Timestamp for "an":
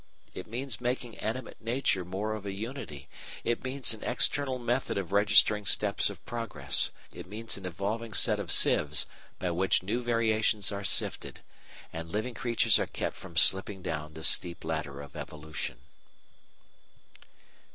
3.93-4.01, 7.55-7.67